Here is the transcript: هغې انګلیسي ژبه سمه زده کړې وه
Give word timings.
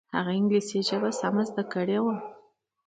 هغې 0.15 0.33
انګلیسي 0.39 0.79
ژبه 0.87 1.09
سمه 1.19 1.43
زده 1.49 1.63
کړې 1.73 1.99
وه 2.03 2.15